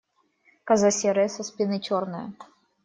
Коза 0.67 0.89
серая, 0.91 1.27
со 1.29 1.43
спины 1.43 1.79
черная. 1.79 2.33